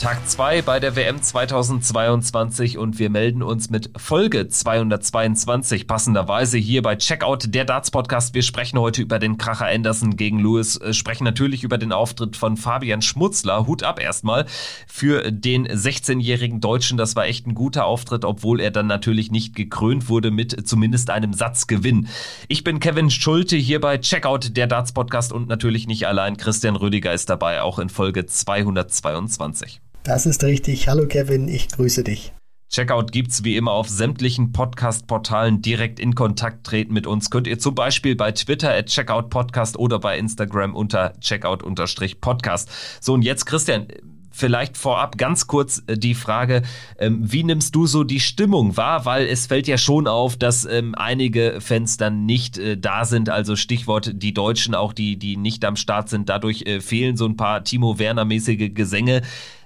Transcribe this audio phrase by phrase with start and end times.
[0.00, 6.80] Tag 2 bei der WM 2022 und wir melden uns mit Folge 222 passenderweise hier
[6.80, 8.32] bei Checkout der Darts Podcast.
[8.32, 12.38] Wir sprechen heute über den Kracher Anderson gegen Lewis, äh, sprechen natürlich über den Auftritt
[12.38, 13.66] von Fabian Schmutzler.
[13.66, 14.46] Hut ab erstmal
[14.86, 16.96] für den 16-jährigen Deutschen.
[16.96, 21.10] Das war echt ein guter Auftritt, obwohl er dann natürlich nicht gekrönt wurde mit zumindest
[21.10, 22.08] einem Satzgewinn.
[22.48, 26.38] Ich bin Kevin Schulte hier bei Checkout der Darts Podcast und natürlich nicht allein.
[26.38, 29.82] Christian Rüdiger ist dabei, auch in Folge 222.
[30.02, 30.88] Das ist richtig.
[30.88, 32.32] Hallo Kevin, ich grüße dich.
[32.72, 37.28] Checkout gibt's wie immer auf sämtlichen Podcast-Portalen direkt in Kontakt treten mit uns.
[37.28, 42.68] Könnt ihr zum Beispiel bei Twitter at Checkout Podcast oder bei Instagram unter Checkout-Podcast.
[43.00, 43.88] So und jetzt Christian,
[44.30, 46.62] vielleicht vorab ganz kurz äh, die Frage,
[46.98, 49.04] ähm, wie nimmst du so die Stimmung wahr?
[49.04, 53.28] Weil es fällt ja schon auf, dass ähm, einige Fans dann nicht äh, da sind.
[53.28, 56.28] Also Stichwort die Deutschen, auch die, die nicht am Start sind.
[56.28, 59.22] Dadurch äh, fehlen so ein paar Timo Werner-mäßige Gesänge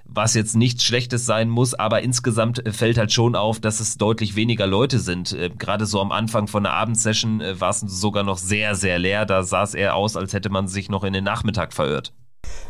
[0.07, 4.35] was jetzt nichts Schlechtes sein muss, aber insgesamt fällt halt schon auf, dass es deutlich
[4.35, 5.35] weniger Leute sind.
[5.57, 9.25] Gerade so am Anfang von der Abendsession war es sogar noch sehr, sehr leer.
[9.25, 12.13] Da sah es eher aus, als hätte man sich noch in den Nachmittag verirrt.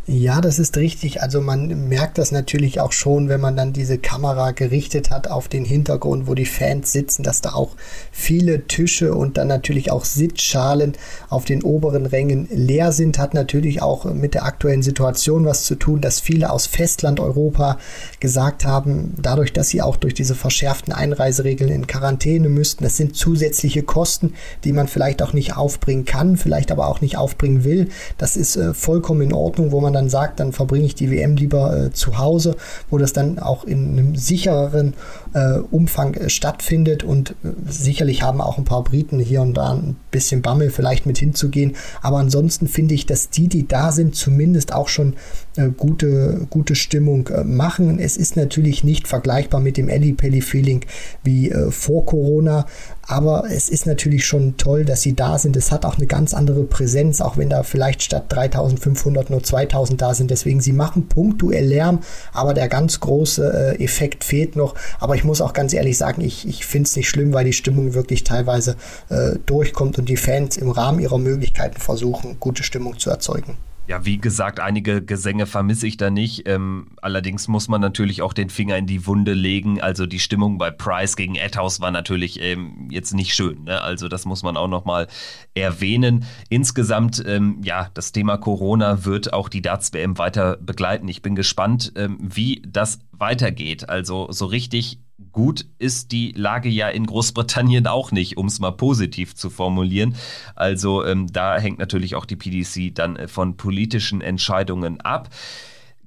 [0.08, 1.24] Ja, das ist richtig.
[1.24, 5.48] Also man merkt das natürlich auch schon, wenn man dann diese Kamera gerichtet hat auf
[5.48, 7.76] den Hintergrund, wo die Fans sitzen, dass da auch
[8.12, 10.94] viele Tische und dann natürlich auch Sitzschalen
[11.28, 13.18] auf den oberen Rängen leer sind.
[13.18, 17.80] Hat natürlich auch mit der aktuellen Situation was zu tun, dass viele aus Festland-Europa
[18.20, 23.16] gesagt haben, dadurch, dass sie auch durch diese verschärften Einreiseregeln in Quarantäne müssten, das sind
[23.16, 24.34] zusätzliche Kosten,
[24.66, 27.90] die man vielleicht auch nicht aufbringen kann, vielleicht aber auch nicht aufbringen will.
[28.20, 31.36] Das ist äh, vollkommen in Ordnung, wo man dann sagt, dann verbringe ich die WM
[31.36, 32.56] lieber äh, zu Hause,
[32.90, 34.94] wo das dann auch in einem sichereren
[35.34, 37.04] äh, Umfang äh, stattfindet.
[37.04, 41.06] Und äh, sicherlich haben auch ein paar Briten hier und da ein bisschen Bammel vielleicht
[41.06, 45.16] mit hinzugehen, aber ansonsten finde ich, dass die, die da sind, zumindest auch schon
[45.56, 48.00] äh, gute, gute Stimmung machen.
[48.00, 50.86] Es ist natürlich nicht vergleichbar mit dem Ellie Pelli Feeling
[51.24, 52.66] wie vor Corona,
[53.08, 55.56] aber es ist natürlich schon toll, dass sie da sind.
[55.56, 60.02] Es hat auch eine ganz andere Präsenz, auch wenn da vielleicht statt 3500 nur 2000
[60.02, 60.32] da sind.
[60.32, 62.00] Deswegen, sie machen punktuell Lärm,
[62.34, 64.76] aber der ganz große äh, Effekt fehlt noch.
[65.00, 67.54] Aber ich muss auch ganz ehrlich sagen, ich, ich finde es nicht schlimm, weil die
[67.54, 68.76] Stimmung wirklich teilweise
[69.10, 73.58] äh, durchkommt und die Fans im Rahmen ihrer Möglichkeiten versuchen, gute Stimmung zu erzeugen.
[73.88, 76.48] Ja, wie gesagt, einige Gesänge vermisse ich da nicht.
[76.48, 79.80] Ähm, allerdings muss man natürlich auch den Finger in die Wunde legen.
[79.80, 83.66] Also die Stimmung bei Price gegen Edhouse war natürlich ähm, jetzt nicht schön.
[83.66, 83.80] Ne?
[83.80, 85.06] Also das muss man auch nochmal
[85.54, 86.26] erwähnen.
[86.50, 91.08] Insgesamt, ähm, ja, das Thema Corona wird auch die Darts-WM weiter begleiten.
[91.08, 93.88] Ich bin gespannt, ähm, wie das weitergeht.
[93.88, 94.98] Also so richtig
[95.36, 100.16] Gut ist die Lage ja in Großbritannien auch nicht, um es mal positiv zu formulieren.
[100.56, 105.30] Also ähm, da hängt natürlich auch die PDC dann äh, von politischen Entscheidungen ab.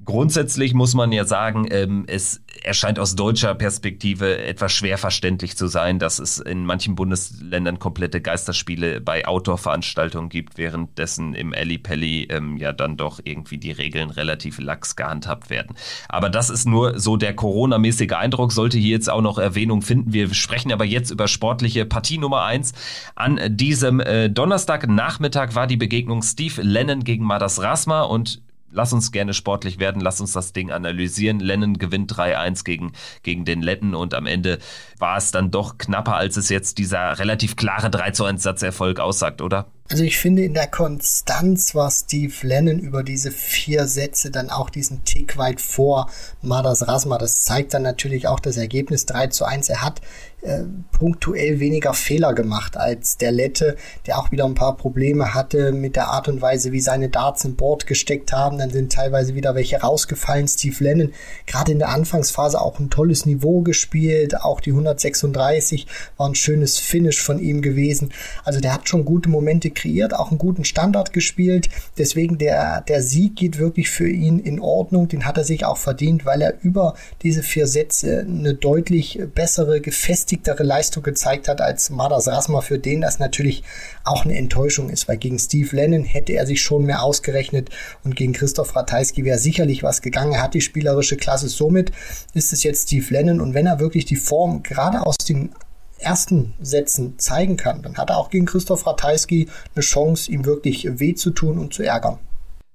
[0.04, 5.66] Grundsätzlich muss man ja sagen, ähm, es erscheint aus deutscher Perspektive etwas schwer verständlich zu
[5.66, 12.56] sein, dass es in manchen Bundesländern komplette Geisterspiele bei Outdoor-Veranstaltungen gibt, währenddessen im Ellipelli ähm,
[12.56, 15.76] ja dann doch irgendwie die Regeln relativ lax gehandhabt werden.
[16.08, 20.12] Aber das ist nur so der Corona-mäßige Eindruck, sollte hier jetzt auch noch Erwähnung finden.
[20.12, 22.72] Wir sprechen aber jetzt über sportliche Partie Nummer eins.
[23.14, 28.40] An diesem äh, Donnerstagnachmittag war die Begegnung Steve Lennon gegen Madas Rasma und
[28.70, 31.40] lass uns gerne sportlich werden, lass uns das Ding analysieren.
[31.40, 32.92] Lennon gewinnt 3-1 gegen,
[33.22, 34.58] gegen den Letten und am Ende
[34.98, 39.66] war es dann doch knapper, als es jetzt dieser relativ klare 3-1 Satzerfolg aussagt, oder?
[39.90, 44.68] Also ich finde, in der Konstanz war Steve Lennon über diese vier Sätze dann auch
[44.68, 46.10] diesen Tick weit vor
[46.42, 47.16] Madas Rasma.
[47.16, 49.70] Das zeigt dann natürlich auch das Ergebnis 3 zu 1.
[49.70, 50.02] Er hat
[50.40, 50.62] äh,
[50.92, 53.76] punktuell weniger Fehler gemacht als der Lette,
[54.06, 57.44] der auch wieder ein paar Probleme hatte mit der Art und Weise, wie seine Darts
[57.44, 58.58] im Board gesteckt haben.
[58.58, 60.46] Dann sind teilweise wieder welche rausgefallen.
[60.46, 61.12] Steve Lennon,
[61.46, 64.40] gerade in der Anfangsphase auch ein tolles Niveau gespielt.
[64.40, 65.86] Auch die 136
[66.16, 68.12] war ein schönes Finish von ihm gewesen.
[68.44, 71.68] Also der hat schon gute Momente kreiert, auch einen guten Standard gespielt.
[71.96, 75.08] Deswegen der, der Sieg geht wirklich für ihn in Ordnung.
[75.08, 79.80] Den hat er sich auch verdient, weil er über diese vier Sätze eine deutlich bessere,
[80.28, 83.62] gefestigtere Leistung gezeigt hat als Madas Rasma, für den das natürlich
[84.04, 87.70] auch eine Enttäuschung ist, weil gegen Steve Lennon hätte er sich schon mehr ausgerechnet
[88.04, 90.32] und gegen Christoph Ratajski wäre sicherlich was gegangen.
[90.32, 91.48] Er hat die spielerische Klasse.
[91.48, 91.92] Somit
[92.34, 95.54] ist es jetzt Steve Lennon und wenn er wirklich die Form gerade aus den
[95.98, 100.86] ersten Sätzen zeigen kann, dann hat er auch gegen Christoph Ratajski eine Chance, ihm wirklich
[101.00, 102.18] weh zu tun und zu ärgern.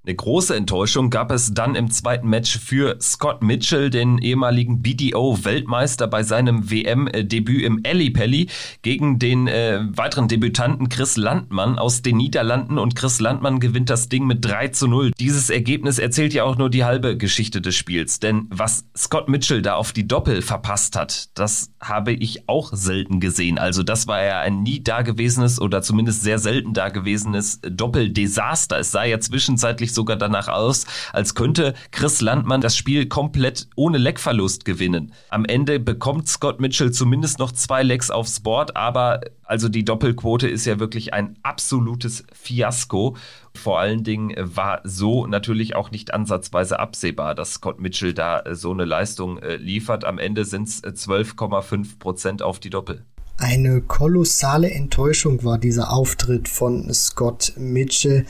[0.05, 6.07] Eine große Enttäuschung gab es dann im zweiten Match für Scott Mitchell, den ehemaligen BDO-Weltmeister
[6.07, 8.49] bei seinem WM-Debüt im Ellipelli,
[8.81, 12.79] gegen den äh, weiteren Debütanten Chris Landmann aus den Niederlanden.
[12.79, 15.11] Und Chris Landmann gewinnt das Ding mit 3 zu 0.
[15.17, 18.19] Dieses Ergebnis erzählt ja auch nur die halbe Geschichte des Spiels.
[18.19, 23.21] Denn was Scott Mitchell da auf die Doppel verpasst hat, das habe ich auch selten
[23.21, 23.57] gesehen.
[23.57, 28.79] Also das war ja ein nie dagewesenes oder zumindest sehr selten dagewesenes Doppeldesaster.
[28.79, 33.97] Es sah ja zwischenzeitlich sogar danach aus, als könnte Chris Landmann das Spiel komplett ohne
[33.97, 35.13] Leckverlust gewinnen.
[35.29, 40.47] Am Ende bekommt Scott Mitchell zumindest noch zwei Lecks aufs Board, aber also die Doppelquote
[40.47, 43.15] ist ja wirklich ein absolutes Fiasko.
[43.53, 48.71] Vor allen Dingen war so natürlich auch nicht ansatzweise absehbar, dass Scott Mitchell da so
[48.71, 50.05] eine Leistung äh, liefert.
[50.05, 53.05] Am Ende sind es 12,5 Prozent auf die Doppel.
[53.37, 58.25] Eine kolossale Enttäuschung war dieser Auftritt von Scott Mitchell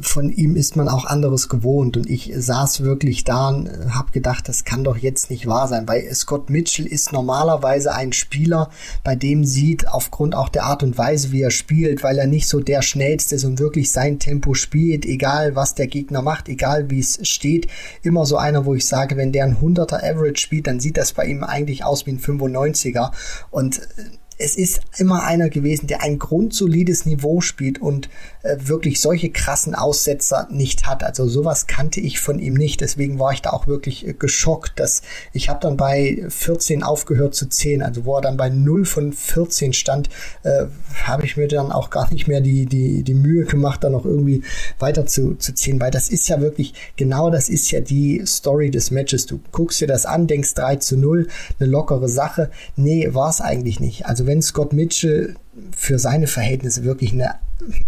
[0.00, 1.96] von ihm ist man auch anderes gewohnt.
[1.96, 5.68] Und ich saß wirklich da und äh, habe gedacht, das kann doch jetzt nicht wahr
[5.68, 8.70] sein, weil Scott Mitchell ist normalerweise ein Spieler,
[9.04, 12.48] bei dem sieht aufgrund auch der Art und Weise, wie er spielt, weil er nicht
[12.48, 16.90] so der schnellste ist und wirklich sein Tempo spielt, egal was der Gegner macht, egal
[16.90, 17.68] wie es steht,
[18.02, 21.12] immer so einer, wo ich sage, wenn der ein 100er Average spielt, dann sieht das
[21.12, 23.10] bei ihm eigentlich aus wie ein 95er.
[23.50, 28.08] Und äh, es ist immer einer gewesen, der ein grundsolides Niveau spielt und
[28.42, 31.04] äh, wirklich solche krassen Aussetzer nicht hat.
[31.04, 32.80] Also sowas kannte ich von ihm nicht.
[32.80, 35.02] Deswegen war ich da auch wirklich äh, geschockt, dass
[35.32, 37.82] ich habe dann bei 14 aufgehört zu zählen.
[37.82, 40.08] Also wo er dann bei 0 von 14 stand,
[40.42, 40.66] äh,
[41.04, 44.04] habe ich mir dann auch gar nicht mehr die, die, die Mühe gemacht, da noch
[44.04, 44.42] irgendwie
[44.78, 48.70] weiter zu, zu zählen, weil das ist ja wirklich, genau das ist ja die Story
[48.70, 49.26] des Matches.
[49.26, 51.28] Du guckst dir das an, denkst 3 zu 0,
[51.60, 52.50] eine lockere Sache.
[52.76, 54.06] Nee, war es eigentlich nicht.
[54.06, 55.34] Also wenn Scott Mitchell
[55.76, 57.34] für seine Verhältnisse wirklich eine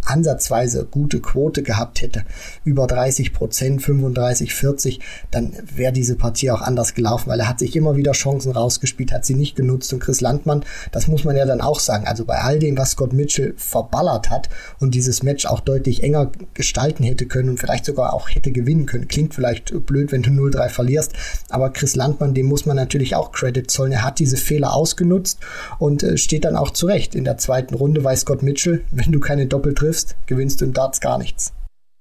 [0.05, 2.25] ansatzweise gute Quote gehabt hätte,
[2.65, 5.01] über 30 Prozent, 35, 40,
[5.31, 9.13] dann wäre diese Partie auch anders gelaufen, weil er hat sich immer wieder Chancen rausgespielt,
[9.13, 9.93] hat sie nicht genutzt.
[9.93, 12.93] Und Chris Landmann, das muss man ja dann auch sagen, also bei all dem, was
[12.93, 14.49] Scott Mitchell verballert hat
[14.81, 18.87] und dieses Match auch deutlich enger gestalten hätte können und vielleicht sogar auch hätte gewinnen
[18.87, 21.13] können, klingt vielleicht blöd, wenn du 0-3 verlierst,
[21.49, 25.41] aber Chris Landmann, dem muss man natürlich auch Credit zollen, er hat diese Fehler ausgenutzt
[25.79, 29.21] und äh, steht dann auch zurecht in der zweiten Runde, weiß Scott Mitchell, wenn du
[29.21, 31.53] keine Doppel triffst, gewinnst du im Darts gar nichts.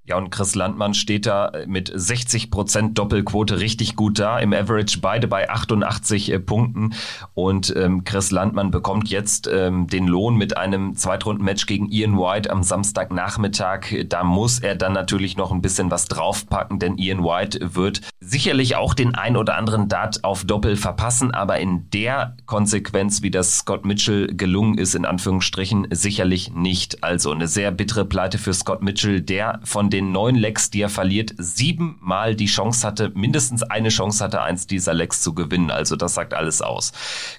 [0.06, 4.38] Ja, und Chris Landmann steht da mit 60% Doppelquote richtig gut da.
[4.38, 6.94] Im Average beide bei 88 äh, Punkten.
[7.34, 12.52] Und ähm, Chris Landmann bekommt jetzt ähm, den Lohn mit einem Zweitrunden-Match gegen Ian White
[12.52, 14.08] am Samstagnachmittag.
[14.10, 18.76] Da muss er dann natürlich noch ein bisschen was draufpacken, denn Ian White wird sicherlich
[18.76, 23.60] auch den ein oder anderen Dart auf Doppel verpassen, aber in der Konsequenz, wie das
[23.60, 27.06] Scott Mitchell gelungen ist, in Anführungsstrichen, sicherlich nicht.
[27.06, 30.90] Also eine sehr bittere Pleite für Scott Mitchell, der von den neun Lecks, die er
[30.90, 35.72] verliert, siebenmal die Chance hatte, mindestens eine Chance hatte, eins dieser Lecks zu gewinnen.
[35.72, 36.92] Also das sagt alles aus.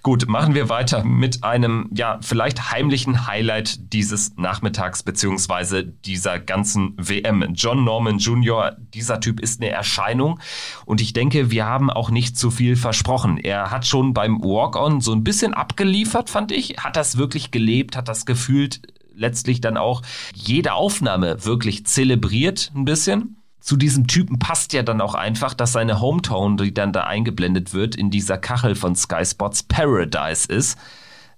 [0.02, 6.94] Gut, machen wir weiter mit einem, ja, vielleicht heimlichen Highlight dieses Nachmittags beziehungsweise dieser ganzen
[6.96, 7.44] WM.
[7.54, 10.38] John Norman Jr., dieser Typ ist eine Erscheinung
[10.86, 13.38] und ich denke, wir haben auch nicht zu viel versprochen.
[13.38, 16.76] Er hat schon beim Walk-On so ein bisschen abgeliefert, fand ich.
[16.78, 18.80] Hat das wirklich gelebt, hat das gefühlt
[19.16, 20.02] letztlich dann auch
[20.34, 23.36] jede Aufnahme wirklich zelebriert ein bisschen.
[23.60, 27.72] Zu diesem Typen passt ja dann auch einfach, dass seine Hometone, die dann da eingeblendet
[27.72, 30.78] wird, in dieser Kachel von Sky Spots Paradise ist.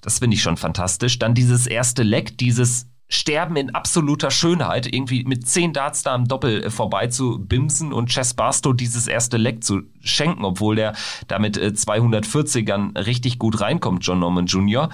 [0.02, 1.18] Das finde ich schon fantastisch.
[1.18, 6.26] Dann dieses erste Leck, dieses Sterben in absoluter Schönheit, irgendwie mit zehn Darts da am
[6.26, 10.95] Doppel äh, vorbei zu bimsen und Chess Barstow dieses erste Leck zu schenken, obwohl der
[11.28, 14.90] da mit äh, 240ern richtig gut reinkommt, John Norman Jr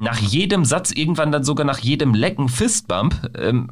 [0.00, 3.30] nach jedem Satz, irgendwann dann sogar nach jedem Lecken Fistbump.
[3.38, 3.70] Ähm,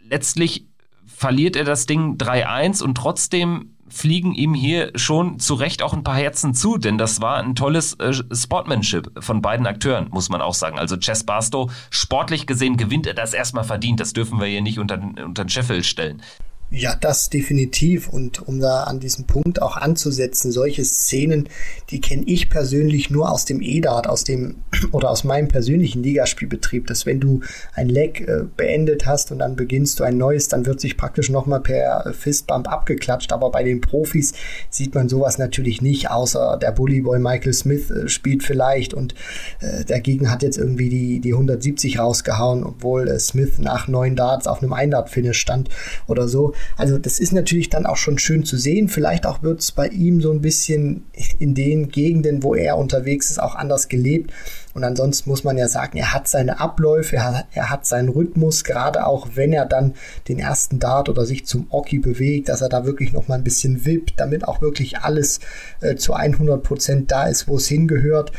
[0.00, 0.66] letztlich
[1.06, 6.04] verliert er das Ding 3-1 und trotzdem fliegen ihm hier schon zu Recht auch ein
[6.04, 10.42] paar Herzen zu, denn das war ein tolles äh, Sportmanship von beiden Akteuren, muss man
[10.42, 10.78] auch sagen.
[10.78, 14.00] Also Chess Barstow, sportlich gesehen gewinnt er das erstmal verdient.
[14.00, 16.22] Das dürfen wir hier nicht unter, unter den Scheffel stellen.
[16.70, 18.10] Ja, das definitiv.
[18.10, 21.48] Und um da an diesem Punkt auch anzusetzen, solche Szenen,
[21.88, 24.56] die kenne ich persönlich nur aus dem E-Dart, aus dem
[24.92, 27.40] oder aus meinem persönlichen Ligaspielbetrieb, dass wenn du
[27.74, 31.30] ein Leg äh, beendet hast und dann beginnst du ein neues, dann wird sich praktisch
[31.30, 33.32] nochmal per Fistbump abgeklatscht.
[33.32, 34.34] Aber bei den Profis
[34.68, 39.14] sieht man sowas natürlich nicht, außer der Bullyboy Michael Smith äh, spielt vielleicht und
[39.60, 44.16] äh, der Gegner hat jetzt irgendwie die, die 170 rausgehauen, obwohl äh, Smith nach neun
[44.16, 45.70] Darts auf einem Ein-Dart-Finish stand
[46.06, 48.88] oder so Also das ist natürlich dann auch schon schön zu sehen.
[48.88, 51.04] Vielleicht auch wird es bei ihm so ein bisschen
[51.38, 54.32] in den Gegenden, wo er unterwegs ist, auch anders gelebt.
[54.74, 58.10] Und ansonsten muss man ja sagen, er hat seine Abläufe, er hat, er hat seinen
[58.10, 59.94] Rhythmus, gerade auch wenn er dann
[60.28, 63.44] den ersten Dart oder sich zum Oki bewegt, dass er da wirklich noch mal ein
[63.44, 65.40] bisschen wippt, damit auch wirklich alles
[65.80, 68.30] äh, zu 100 Prozent da ist, wo es hingehört.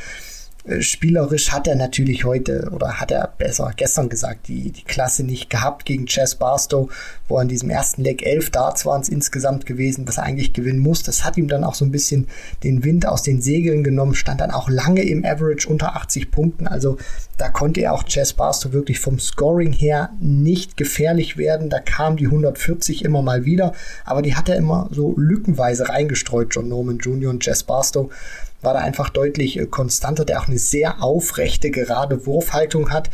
[0.65, 5.23] Äh, spielerisch hat er natürlich heute oder hat er besser gestern gesagt die, die Klasse
[5.23, 6.91] nicht gehabt gegen Chess Barstow,
[7.27, 10.51] wo er in diesem ersten Leg elf Darts waren es insgesamt gewesen, was er eigentlich
[10.51, 11.03] gewinnen muss.
[11.03, 12.27] Das hat ihm dann auch so ein bisschen
[12.63, 16.67] den Wind aus den Segeln genommen, stand dann auch lange im Average unter 80 Punkten.
[16.67, 16.97] Also
[17.37, 21.69] da konnte er auch Chess Barstow wirklich vom Scoring her nicht gefährlich werden.
[21.69, 23.71] Da kam die 140 immer mal wieder,
[24.03, 27.29] aber die hat er immer so lückenweise reingestreut, John Norman Jr.
[27.29, 28.11] und Chess Barstow
[28.61, 33.09] war da einfach deutlich äh, konstanter, der auch eine sehr aufrechte, gerade Wurfhaltung hat.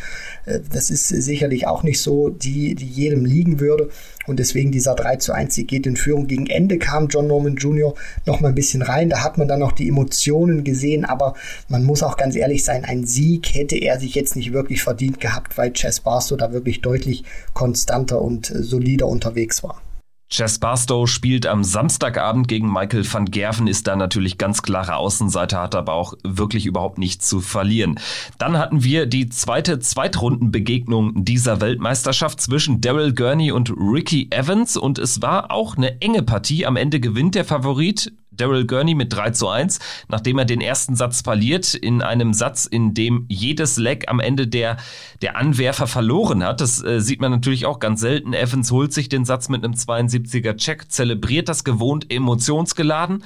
[0.45, 3.89] Äh, das ist sicherlich auch nicht so, die, die jedem liegen würde.
[4.27, 6.27] Und deswegen dieser 3 zu 1 Sieg geht in Führung.
[6.27, 7.93] Gegen Ende kam John Norman Jr.
[8.25, 9.09] noch mal ein bisschen rein.
[9.09, 11.05] Da hat man dann noch die Emotionen gesehen.
[11.05, 11.35] Aber
[11.67, 15.19] man muss auch ganz ehrlich sein, ein Sieg hätte er sich jetzt nicht wirklich verdient
[15.19, 17.23] gehabt, weil Chess Barstow da wirklich deutlich
[17.53, 19.81] konstanter und äh, solider unterwegs war.
[20.29, 25.61] Chess Barstow spielt am Samstagabend gegen Michael van Gerven, ist da natürlich ganz klare Außenseiter,
[25.61, 27.99] hat aber auch wirklich überhaupt nichts zu verlieren.
[28.39, 34.97] Dann hatten wir die zweite Zweitrundenbegegnung dieser Weltmeisterschaft zwischen Daryl Gurney und Ricky Evans und
[34.97, 36.65] es war auch eine enge Partie.
[36.65, 40.95] Am Ende gewinnt der Favorit Daryl Gurney mit 3 zu 1, nachdem er den ersten
[40.95, 44.77] Satz verliert, in einem Satz, in dem jedes Leck am Ende der,
[45.21, 46.61] der Anwerfer verloren hat.
[46.61, 48.33] Das äh, sieht man natürlich auch ganz selten.
[48.33, 53.23] Evans holt sich den Satz mit einem 72er Check, zelebriert das gewohnt emotionsgeladen.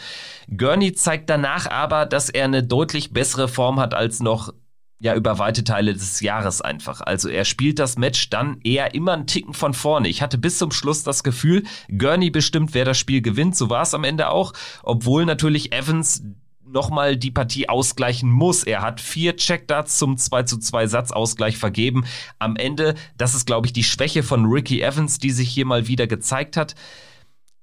[0.55, 4.53] Gurney zeigt danach aber, dass er eine deutlich bessere Form hat als noch
[4.99, 7.01] ja über weite Teile des Jahres einfach.
[7.01, 10.09] Also er spielt das Match dann eher immer einen Ticken von vorne.
[10.09, 13.55] Ich hatte bis zum Schluss das Gefühl, Gurney bestimmt, wer das Spiel gewinnt.
[13.55, 14.53] So war es am Ende auch,
[14.83, 16.23] obwohl natürlich Evans
[16.65, 18.63] nochmal die Partie ausgleichen muss.
[18.63, 22.05] Er hat vier Checkdarts zum 2 zu 2 Satzausgleich vergeben.
[22.37, 25.87] Am Ende, das ist glaube ich die Schwäche von Ricky Evans, die sich hier mal
[25.87, 26.75] wieder gezeigt hat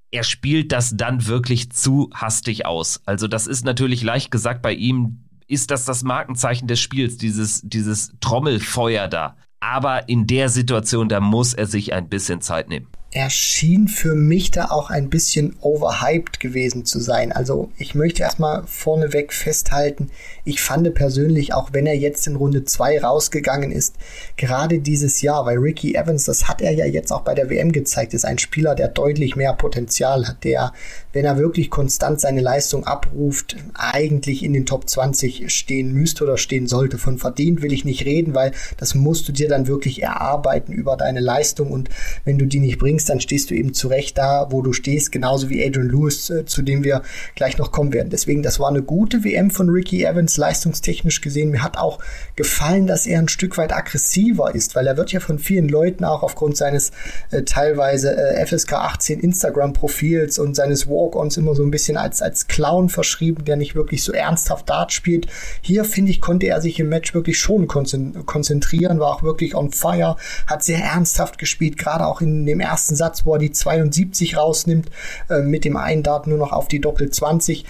[0.09, 3.01] er spielt das dann wirklich zu hastig aus.
[3.05, 7.61] Also das ist natürlich leicht gesagt bei ihm ist das das Markenzeichen des Spiels, dieses,
[7.63, 9.37] dieses Trommelfeuer da.
[9.59, 14.15] Aber in der Situation, da muss er sich ein bisschen Zeit nehmen er schien für
[14.15, 17.31] mich da auch ein bisschen overhyped gewesen zu sein.
[17.31, 20.09] Also ich möchte erstmal vorneweg festhalten,
[20.43, 23.95] ich fand persönlich, auch wenn er jetzt in Runde 2 rausgegangen ist,
[24.35, 27.71] gerade dieses Jahr, weil Ricky Evans, das hat er ja jetzt auch bei der WM
[27.71, 30.73] gezeigt, ist ein Spieler, der deutlich mehr Potenzial hat, der,
[31.11, 36.37] wenn er wirklich konstant seine Leistung abruft, eigentlich in den Top 20 stehen müsste oder
[36.37, 36.97] stehen sollte.
[36.97, 40.95] Von verdient will ich nicht reden, weil das musst du dir dann wirklich erarbeiten über
[40.95, 41.89] deine Leistung und
[42.23, 45.11] wenn du die nicht bringst, bringst, dann stehst du eben zurecht da, wo du stehst,
[45.11, 47.03] genauso wie Adrian Lewis, äh, zu dem wir
[47.35, 48.09] gleich noch kommen werden.
[48.09, 51.51] Deswegen, das war eine gute WM von Ricky Evans, leistungstechnisch gesehen.
[51.51, 51.99] Mir hat auch
[52.35, 56.03] gefallen, dass er ein Stück weit aggressiver ist, weil er wird ja von vielen Leuten
[56.03, 56.91] auch aufgrund seines
[57.31, 62.47] äh, teilweise äh, FSK 18 Instagram-Profils und seines Walk-Ons immer so ein bisschen als, als
[62.47, 65.27] Clown verschrieben, der nicht wirklich so ernsthaft Dart spielt.
[65.61, 69.71] Hier, finde ich, konnte er sich im Match wirklich schon konzentrieren, war auch wirklich on
[69.71, 70.15] fire,
[70.47, 74.37] hat sehr ernsthaft gespielt, gerade auch in dem ersten ersten Satz, wo er die 72
[74.37, 74.89] rausnimmt,
[75.29, 77.65] äh, mit dem einen Dart nur noch auf die Doppel 20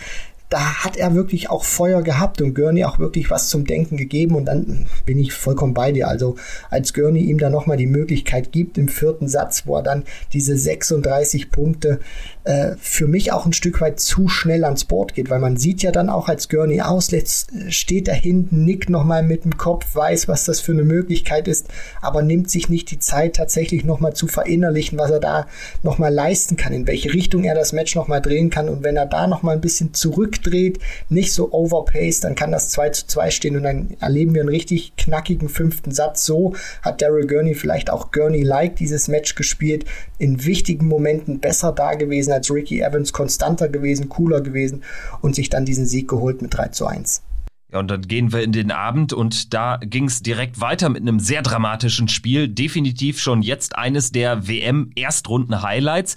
[0.50, 4.36] da hat er wirklich auch Feuer gehabt und Gurney auch wirklich was zum Denken gegeben
[4.36, 6.08] und dann bin ich vollkommen bei dir.
[6.08, 6.36] Also
[6.70, 10.58] als Gurney ihm dann nochmal die Möglichkeit gibt im vierten Satz, wo er dann diese
[10.58, 12.00] 36 Punkte
[12.46, 15.84] äh, für mich auch ein Stück weit zu schnell ans Board geht, weil man sieht
[15.84, 20.30] ja dann auch als Gurney auslässt, steht da hinten, nickt nochmal mit dem Kopf, weiß,
[20.30, 21.68] was das für eine Möglichkeit ist,
[22.02, 25.48] aber nimmt sich nicht die Zeit tatsächlich nochmal zu verinnerlichen, was er da
[25.84, 29.08] nochmal leisten kann, in welche Richtung er das Match nochmal drehen kann und wenn er
[29.08, 30.80] da nochmal ein bisschen zurück zurückdreht,
[31.10, 34.50] nicht so overpaced, dann kann das 2 zu 2 stehen und dann erleben wir einen
[34.50, 36.26] richtig knackigen fünften Satz.
[36.26, 39.86] So hat Daryl Gurney vielleicht auch Gurney-like dieses Match gespielt,
[40.18, 44.84] in wichtigen Momenten besser da gewesen als Ricky Evans, konstanter gewesen, cooler gewesen
[45.22, 47.24] und sich dann diesen Sieg geholt mit 3 zu 1.
[47.70, 51.02] Ja, und dann gehen wir in den Abend und da ging es direkt weiter mit
[51.02, 52.48] einem sehr dramatischen Spiel.
[52.48, 56.16] Definitiv schon jetzt eines der WM-Erstrunden-Highlights.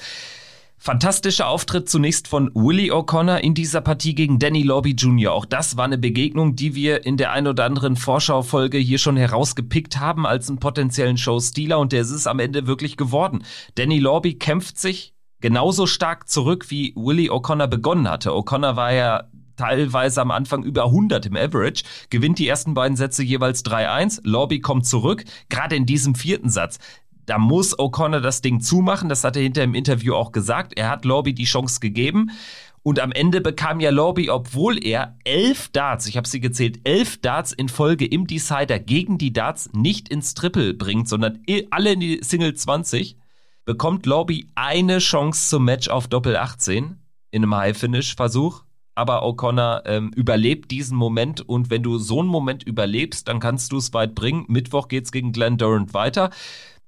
[0.83, 5.31] Fantastischer Auftritt zunächst von Willie O'Connor in dieser Partie gegen Danny Lobby Jr.
[5.31, 9.19] Auch das war eine Begegnung, die wir in der ein oder anderen Vorschaufolge hier schon
[9.19, 13.45] herausgepickt haben als einen potenziellen Showstealer und der ist es am Ende wirklich geworden.
[13.75, 18.31] Danny Lobby kämpft sich genauso stark zurück, wie Willie O'Connor begonnen hatte.
[18.31, 19.25] O'Connor war ja
[19.57, 24.61] teilweise am Anfang über 100 im Average, gewinnt die ersten beiden Sätze jeweils 3-1, Lobby
[24.61, 26.79] kommt zurück, gerade in diesem vierten Satz
[27.27, 29.09] da muss O'Connor das Ding zumachen.
[29.09, 30.79] Das hat er hinter im Interview auch gesagt.
[30.79, 32.31] Er hat Lobby die Chance gegeben.
[32.83, 37.19] Und am Ende bekam ja Lobby, obwohl er elf Darts, ich habe sie gezählt, elf
[37.19, 42.01] Darts in Folge im Decider gegen die Darts nicht ins Triple bringt, sondern alle in
[42.01, 43.19] die Single 20,
[43.67, 46.97] bekommt Lobby eine Chance zum Match auf Doppel 18
[47.31, 48.65] in einem High-Finish-Versuch.
[48.95, 53.73] Aber O'Connor ähm, überlebt diesen Moment und wenn du so einen Moment überlebst, dann kannst
[53.73, 54.45] du es weit bringen.
[54.49, 56.31] Mittwoch geht's gegen Glenn Durant weiter.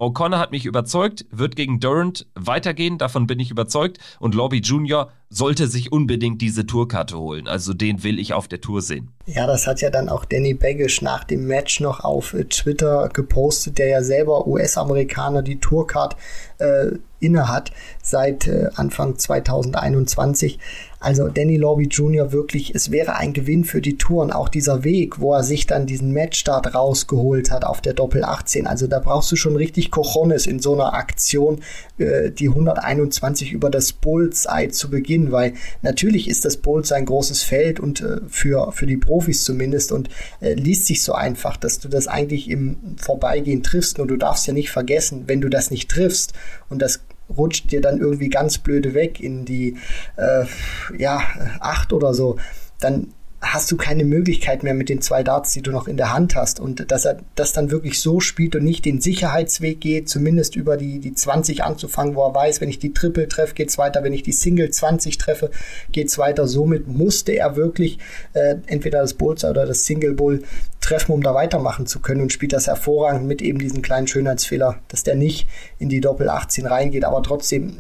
[0.03, 3.99] O'Connor hat mich überzeugt, wird gegen Durant weitergehen, davon bin ich überzeugt.
[4.19, 5.13] Und Lobby Jr.
[5.31, 7.47] sollte sich unbedingt diese Tourkarte holen.
[7.47, 9.13] Also den will ich auf der Tour sehen.
[9.27, 13.11] Ja, das hat ja dann auch Danny Baggish nach dem Match noch auf äh, Twitter
[13.13, 16.17] gepostet, der ja selber US-Amerikaner die Tourcard
[16.59, 17.71] äh, innehat
[18.03, 20.59] seit äh, Anfang 2021.
[21.03, 22.31] Also Danny Lobby Jr.
[22.31, 25.67] wirklich, es wäre ein Gewinn für die Tour und auch dieser Weg, wo er sich
[25.67, 28.69] dann diesen Matchstart rausgeholt hat auf der Doppel 18.
[28.69, 31.61] Also da brauchst du schon richtig Cojones in so einer Aktion,
[31.99, 37.43] äh, die 121 über das Bullseye zu beginnen, weil natürlich ist das Bullseye ein großes
[37.43, 40.09] Feld und äh, für, für die Profis zumindest und
[40.41, 43.99] äh, liest sich so einfach, dass du das eigentlich im Vorbeigehen triffst.
[43.99, 46.33] Nur du darfst ja nicht vergessen, wenn du das nicht triffst
[46.69, 47.01] und das
[47.37, 49.77] rutscht dir dann irgendwie ganz blöde weg in die
[50.17, 50.45] äh,
[50.97, 51.21] ja,
[51.61, 52.37] acht oder so,
[52.81, 56.13] dann hast du keine Möglichkeit mehr mit den zwei Darts, die du noch in der
[56.13, 56.61] Hand hast.
[56.61, 60.77] Und dass er das dann wirklich so spielt und nicht den Sicherheitsweg geht, zumindest über
[60.77, 64.13] die, die 20 anzufangen, wo er weiß, wenn ich die Triple treffe, geht's weiter, wenn
[64.13, 65.51] ich die Single 20 treffe,
[65.91, 66.47] geht's weiter.
[66.47, 67.99] Somit musste er wirklich
[68.33, 70.45] äh, entweder das Bullseye oder das Single Bull
[70.81, 74.79] treffen, um da weitermachen zu können und spielt das hervorragend mit eben diesen kleinen Schönheitsfehler,
[74.89, 77.77] dass der nicht in die Doppel 18 reingeht, aber trotzdem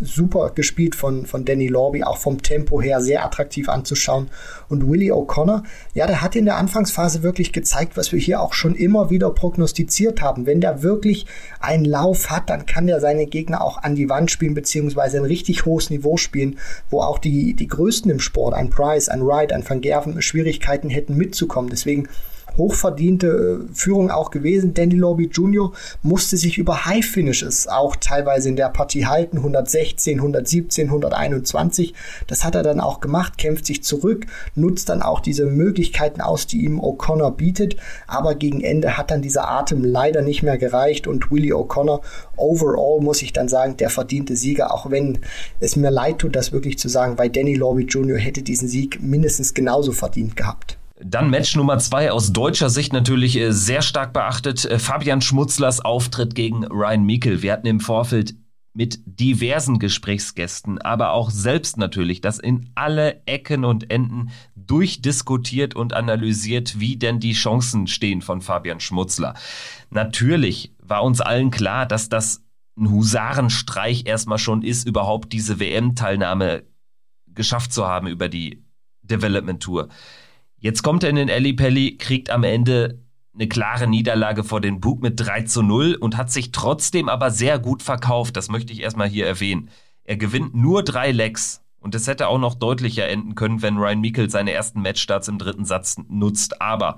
[0.00, 4.28] super gespielt von, von Danny Lorby, auch vom Tempo her sehr attraktiv anzuschauen.
[4.68, 5.62] Und Willie O'Connor,
[5.94, 9.30] ja, der hat in der Anfangsphase wirklich gezeigt, was wir hier auch schon immer wieder
[9.30, 10.46] prognostiziert haben.
[10.46, 11.26] Wenn der wirklich
[11.60, 15.24] einen Lauf hat, dann kann der seine Gegner auch an die Wand spielen, beziehungsweise ein
[15.24, 16.58] richtig hohes Niveau spielen,
[16.90, 20.90] wo auch die, die Größten im Sport, ein Price, ein Wright, ein Van Gerven, Schwierigkeiten
[20.90, 21.70] hätten mitzukommen.
[21.70, 22.08] Deswegen
[22.56, 24.74] hochverdiente äh, Führung auch gewesen.
[24.74, 25.72] Danny Lobby Jr.
[26.02, 29.38] musste sich über High Finishes auch teilweise in der Partie halten.
[29.38, 31.94] 116, 117, 121.
[32.26, 36.46] Das hat er dann auch gemacht, kämpft sich zurück, nutzt dann auch diese Möglichkeiten aus,
[36.46, 37.76] die ihm O'Connor bietet.
[38.06, 42.00] Aber gegen Ende hat dann dieser Atem leider nicht mehr gereicht und Willie O'Connor
[42.36, 45.18] overall muss ich dann sagen, der verdiente Sieger, auch wenn
[45.60, 48.18] es mir leid tut, das wirklich zu sagen, weil Danny Lobby Jr.
[48.18, 50.78] hätte diesen Sieg mindestens genauso verdient gehabt.
[51.00, 54.64] Dann Match Nummer zwei aus deutscher Sicht natürlich äh, sehr stark beachtet.
[54.64, 57.42] Äh, Fabian Schmutzlers Auftritt gegen Ryan Meikle.
[57.42, 58.36] Wir hatten im Vorfeld
[58.74, 65.92] mit diversen Gesprächsgästen, aber auch selbst natürlich, das in alle Ecken und Enden durchdiskutiert und
[65.92, 69.34] analysiert, wie denn die Chancen stehen von Fabian Schmutzler.
[69.90, 72.42] Natürlich war uns allen klar, dass das
[72.76, 76.64] ein Husarenstreich erstmal schon ist, überhaupt diese WM-Teilnahme
[77.26, 78.64] geschafft zu haben über die
[79.02, 79.88] Development Tour.
[80.64, 82.98] Jetzt kommt er in den Pelli, kriegt am Ende
[83.34, 87.30] eine klare Niederlage vor den Bug mit 3 zu 0 und hat sich trotzdem aber
[87.30, 88.34] sehr gut verkauft.
[88.34, 89.68] Das möchte ich erstmal hier erwähnen.
[90.04, 91.60] Er gewinnt nur drei Lecks.
[91.80, 95.36] Und es hätte auch noch deutlicher enden können, wenn Ryan Meikle seine ersten Matchstarts im
[95.36, 96.62] dritten Satz nutzt.
[96.62, 96.96] Aber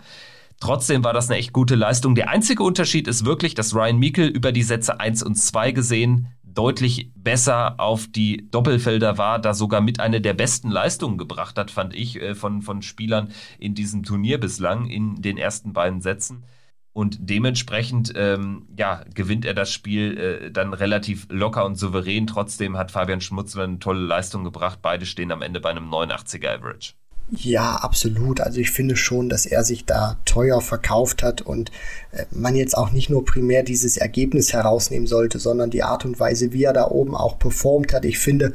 [0.61, 2.15] Trotzdem war das eine echt gute Leistung.
[2.15, 6.29] Der einzige Unterschied ist wirklich, dass Ryan Meikle über die Sätze 1 und 2 gesehen
[6.57, 11.71] deutlich besser auf die Doppelfelder war, da sogar mit einer der besten Leistungen gebracht hat,
[11.71, 16.45] fand ich, äh, von, von Spielern in diesem Turnier bislang in den ersten beiden Sätzen.
[16.93, 22.27] Und dementsprechend ähm, ja, gewinnt er das Spiel äh, dann relativ locker und souverän.
[22.27, 24.79] Trotzdem hat Fabian Schmutzler eine tolle Leistung gebracht.
[24.81, 26.95] Beide stehen am Ende bei einem 89er Average.
[27.29, 28.41] Ja, absolut.
[28.41, 31.73] Also ich finde schon, dass er sich da teuer verkauft hat und
[32.13, 36.21] äh, man jetzt auch nicht nur primär dieses Ergebnis herausnehmen sollte, sondern die Art und
[36.21, 38.05] Weise, wie er da oben auch performt hat.
[38.05, 38.53] Ich finde,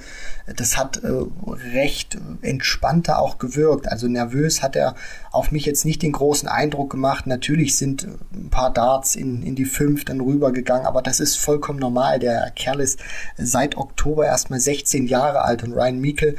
[0.56, 1.10] das hat äh,
[1.74, 3.90] recht entspannter auch gewirkt.
[3.90, 4.96] Also nervös hat er
[5.32, 7.28] auf mich jetzt nicht den großen Eindruck gemacht.
[7.28, 11.80] Natürlich sind ein paar Darts in, in die fünf dann rübergegangen, aber das ist vollkommen
[11.80, 12.20] normal.
[12.20, 13.02] Der Kerl ist
[13.38, 16.36] seit Oktober erstmal 16 Jahre alt und Ryan Meikle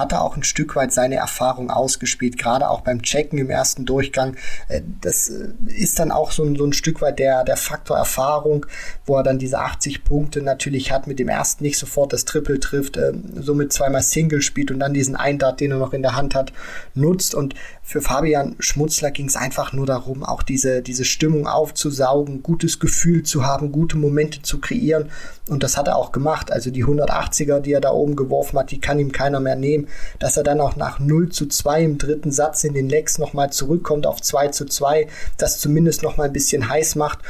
[0.00, 3.86] hat er auch ein Stück weit seine Erfahrung ausgespielt, gerade auch beim Checken im ersten
[3.86, 4.36] Durchgang.
[4.68, 7.96] Äh, das äh, ist dann auch so ein, so ein Stück weit der, der Faktor
[7.96, 8.66] Erfahrung,
[9.06, 12.58] wo er dann diese 80 Punkte natürlich hat, mit dem ersten nicht sofort das Triple
[12.58, 16.16] trifft, äh, somit zweimal Single spielt und dann diesen Eindart, den er noch in der
[16.16, 16.52] Hand hat,
[16.94, 17.34] nutzt.
[17.34, 22.78] Und für Fabian Schmutzler ging es einfach nur darum, auch diese, diese Stimmung aufzusaugen, gutes
[22.78, 25.10] Gefühl zu haben, gute Momente zu kreieren.
[25.48, 26.52] Und das hat er auch gemacht.
[26.52, 29.88] Also die 180er, die er da oben geworfen hat, die kann ihm keiner mehr nehmen.
[30.18, 33.50] Dass er dann auch nach 0 zu 2 im dritten Satz in den Lecks nochmal
[33.50, 37.20] zurückkommt auf 2 zu 2, das zumindest nochmal ein bisschen heiß macht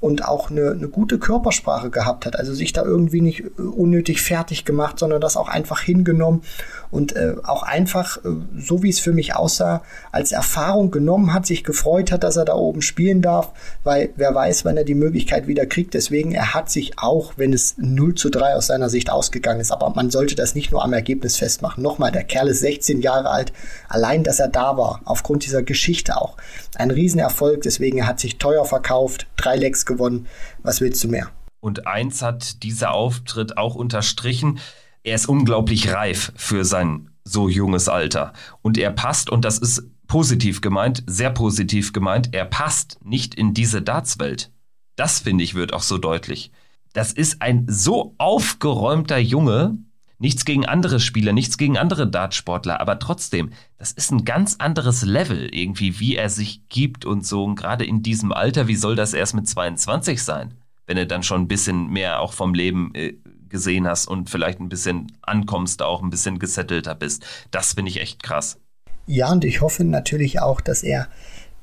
[0.00, 2.36] und auch eine, eine gute Körpersprache gehabt hat.
[2.36, 6.42] Also sich da irgendwie nicht äh, unnötig fertig gemacht, sondern das auch einfach hingenommen
[6.90, 11.44] und äh, auch einfach, äh, so wie es für mich aussah, als Erfahrung genommen hat,
[11.44, 13.50] sich gefreut hat, dass er da oben spielen darf,
[13.84, 15.92] weil wer weiß, wann er die Möglichkeit wieder kriegt.
[15.92, 19.70] Deswegen, er hat sich auch, wenn es 0 zu 3 aus seiner Sicht ausgegangen ist,
[19.70, 21.82] aber man sollte das nicht nur am Ergebnis festmachen.
[21.82, 23.52] Nochmal, der Kerl ist 16 Jahre alt.
[23.88, 26.38] Allein, dass er da war, aufgrund dieser Geschichte auch,
[26.76, 27.62] ein Riesenerfolg.
[27.62, 30.26] Deswegen, er hat sich teuer verkauft, drei Lecks gewonnen.
[30.62, 31.30] Was willst du mehr?
[31.60, 34.58] Und eins hat dieser Auftritt auch unterstrichen.
[35.02, 38.32] Er ist unglaublich reif für sein so junges Alter.
[38.62, 43.54] Und er passt, und das ist positiv gemeint, sehr positiv gemeint, er passt nicht in
[43.54, 44.50] diese Dartswelt.
[44.96, 46.50] Das finde ich wird auch so deutlich.
[46.92, 49.78] Das ist ein so aufgeräumter Junge,
[50.20, 55.02] Nichts gegen andere Spieler, nichts gegen andere Dartsportler, aber trotzdem, das ist ein ganz anderes
[55.02, 57.42] Level irgendwie, wie er sich gibt und so.
[57.44, 60.52] Und gerade in diesem Alter, wie soll das erst mit 22 sein?
[60.86, 63.14] Wenn du dann schon ein bisschen mehr auch vom Leben äh,
[63.48, 67.24] gesehen hast und vielleicht ein bisschen ankommst, auch ein bisschen gesettelter bist.
[67.50, 68.58] Das finde ich echt krass.
[69.06, 71.08] Ja, und ich hoffe natürlich auch, dass er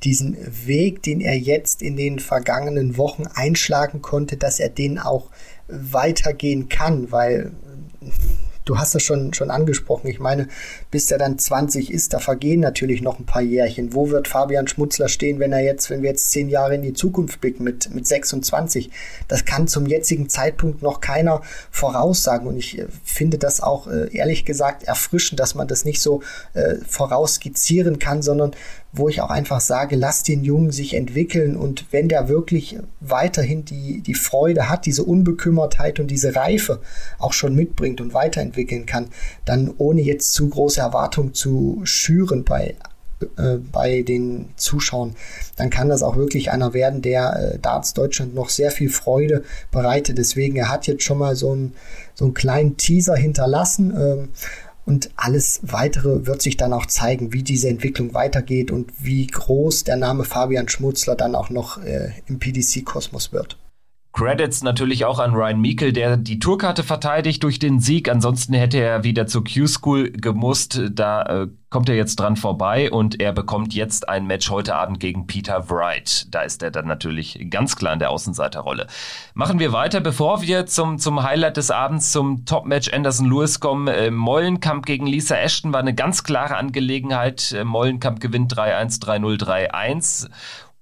[0.04, 5.30] diesen Weg, den er jetzt in den vergangenen Wochen einschlagen konnte, dass er den auch
[5.68, 7.52] weitergehen kann, weil
[8.68, 10.08] du hast das schon, schon angesprochen.
[10.08, 10.48] Ich meine,
[10.92, 13.94] bis er dann 20 ist, da vergehen natürlich noch ein paar Jährchen.
[13.94, 16.94] Wo wird Fabian Schmutzler stehen, wenn er jetzt, wenn wir jetzt zehn Jahre in die
[16.94, 18.92] Zukunft blicken mit, mit 26?
[19.28, 22.48] Das kann zum jetzigen Zeitpunkt noch keiner voraussagen.
[22.48, 26.22] Und ich äh, finde das auch äh, ehrlich gesagt erfrischend, dass man das nicht so
[26.54, 28.52] äh, vorausskizzieren kann, sondern
[28.98, 33.66] wo ich auch einfach sage, lass den Jungen sich entwickeln und wenn der wirklich weiterhin
[33.66, 36.82] die, die Freude hat, diese Unbekümmertheit und diese Reife
[37.20, 39.08] auch schon mitbringt und weiterentwickeln kann,
[39.46, 42.76] dann ohne jetzt zu große Erwartungen zu schüren bei
[43.38, 45.16] äh, bei den Zuschauern,
[45.56, 49.44] dann kann das auch wirklich einer werden, der äh, Darts Deutschland noch sehr viel Freude
[49.72, 50.20] bereitet.
[50.20, 51.74] Deswegen, er hat jetzt schon mal so einen,
[52.14, 53.92] so einen kleinen Teaser hinterlassen.
[53.98, 54.30] Ähm,
[54.88, 59.84] und alles weitere wird sich dann auch zeigen, wie diese Entwicklung weitergeht und wie groß
[59.84, 63.58] der Name Fabian Schmutzler dann auch noch äh, im PDC-Kosmos wird.
[64.18, 68.10] Credits natürlich auch an Ryan Meikle, der die Tourkarte verteidigt durch den Sieg.
[68.10, 70.82] Ansonsten hätte er wieder zur Q-School gemusst.
[70.92, 75.00] Da äh, kommt er jetzt dran vorbei und er bekommt jetzt ein Match heute Abend
[75.00, 76.26] gegen Peter Wright.
[76.34, 78.88] Da ist er dann natürlich ganz klar in der Außenseiterrolle.
[79.36, 83.88] Machen wir weiter, bevor wir zum, zum Highlight des Abends, zum Top-Match Anderson-Lewis kommen.
[83.88, 87.52] Äh, Mollenkamp gegen Lisa Ashton war eine ganz klare Angelegenheit.
[87.52, 90.30] Äh, Mollenkamp gewinnt 3-1, 3-0, 3-1.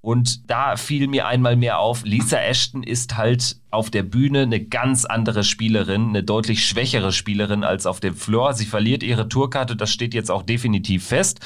[0.06, 4.63] Und da fiel mir einmal mehr auf, Lisa Ashton ist halt auf der Bühne eine
[4.63, 8.54] ganz andere Spielerin, eine deutlich schwächere Spielerin als auf dem Floor.
[8.54, 11.39] Sie verliert ihre Tourkarte, das steht jetzt auch definitiv fest.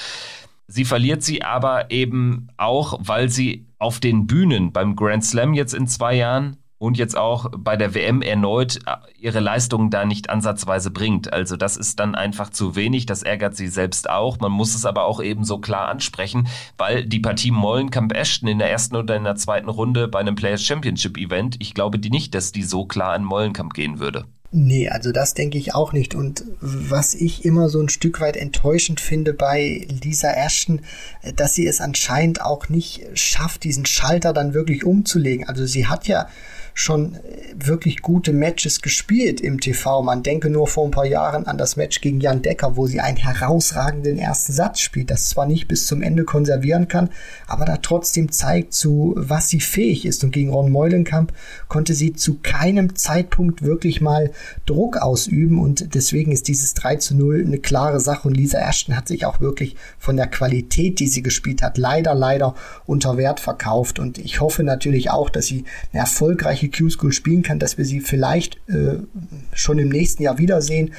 [0.68, 5.74] Sie verliert sie aber eben auch, weil sie auf den Bühnen beim Grand Slam jetzt
[5.74, 10.30] in zwei Jahren und jetzt auch bei der WM erneut äh, ihre Leistungen da nicht
[10.30, 11.32] ansatzweise bringt.
[11.32, 14.40] Also das ist dann einfach zu wenig, das ärgert sie selbst auch.
[14.40, 18.72] Man muss es aber auch eben so klar ansprechen, weil die Partie Mollenkamp-Ashton in der
[18.72, 22.34] ersten oder in der zweiten Runde bei einem Players Championship Event, ich glaube die nicht,
[22.34, 24.26] dass die so klar an Mollenkamp gehen würde.
[24.52, 26.16] Nee, also das denke ich auch nicht.
[26.16, 30.82] Und was ich immer so ein Stück weit enttäuschend finde bei Lisa Ashton,
[31.22, 35.48] äh, dass sie es anscheinend auch nicht schafft, diesen Schalter dann wirklich umzulegen.
[35.48, 36.28] Also sie hat ja
[36.74, 37.20] schon äh,
[37.56, 40.02] wirklich gute Matches gespielt im TV.
[40.02, 43.00] Man denke nur vor ein paar Jahren an das Match gegen Jan Decker, wo sie
[43.00, 47.10] einen herausragenden ersten Satz spielt, das zwar nicht bis zum Ende konservieren kann,
[47.48, 50.24] aber da trotzdem zeigt, zu was sie fähig ist.
[50.24, 51.34] Und gegen Ron Meulenkamp
[51.68, 54.32] konnte sie zu keinem Zeitpunkt wirklich mal
[54.66, 58.96] Druck ausüben und deswegen ist dieses 3 zu 0 eine klare Sache und Lisa Ashton
[58.96, 62.56] hat sich auch wirklich von der Qualität, die sie gespielt hat, leider, leider
[62.86, 67.60] unter Wert verkauft und ich hoffe natürlich auch, dass sie eine erfolgreiche Q-School spielen kann,
[67.60, 68.98] dass wir sie vielleicht äh,
[69.54, 70.94] schon im nächsten Jahr wiedersehen.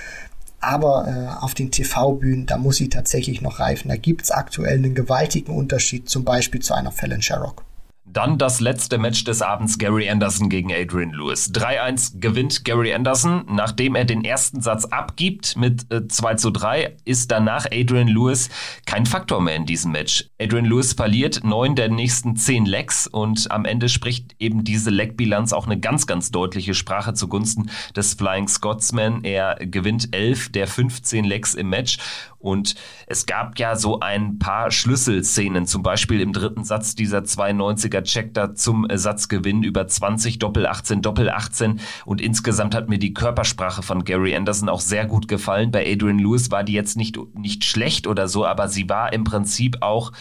[0.60, 3.88] Aber äh, auf den TV-Bühnen, da muss sie tatsächlich noch reifen.
[3.88, 7.64] Da gibt es aktuell einen gewaltigen Unterschied, zum Beispiel zu einer Fallon Sherrock.
[8.12, 11.52] Dann das letzte Match des Abends, Gary Anderson gegen Adrian Lewis.
[11.52, 16.96] 3-1 gewinnt Gary Anderson, nachdem er den ersten Satz abgibt mit äh, 2 zu 3,
[17.04, 18.48] ist danach Adrian Lewis
[18.84, 20.28] kein Faktor mehr in diesem Match.
[20.40, 25.52] Adrian Lewis verliert neun der nächsten zehn Legs und am Ende spricht eben diese Leg-Bilanz
[25.52, 29.22] auch eine ganz, ganz deutliche Sprache zugunsten des Flying Scotsman.
[29.22, 31.98] Er gewinnt elf der 15 Legs im Match
[32.40, 32.74] und
[33.06, 38.34] es gab ja so ein paar Schlüsselszenen, zum Beispiel im dritten Satz dieser 92er Check
[38.34, 43.82] da zum Satzgewinn über 20 Doppel 18, Doppel 18 und insgesamt hat mir die Körpersprache
[43.82, 45.70] von Gary Anderson auch sehr gut gefallen.
[45.70, 49.24] Bei Adrian Lewis war die jetzt nicht, nicht schlecht oder so, aber sie war im
[49.24, 50.12] Prinzip auch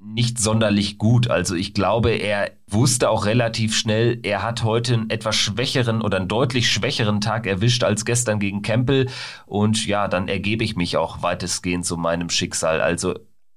[0.00, 1.28] nicht sonderlich gut.
[1.28, 6.18] Also ich glaube, er wusste auch relativ schnell, er hat heute einen etwas schwächeren oder
[6.18, 9.08] einen deutlich schwächeren Tag erwischt als gestern gegen Campbell.
[9.46, 12.80] Und ja, dann ergebe ich mich auch weitestgehend zu meinem Schicksal.
[12.80, 13.14] Also